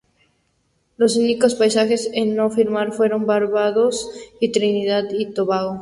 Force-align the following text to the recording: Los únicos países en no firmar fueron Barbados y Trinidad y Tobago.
Los 0.97 1.15
únicos 1.15 1.53
países 1.53 2.09
en 2.11 2.35
no 2.35 2.49
firmar 2.49 2.91
fueron 2.91 3.27
Barbados 3.27 4.09
y 4.39 4.51
Trinidad 4.51 5.03
y 5.11 5.31
Tobago. 5.31 5.77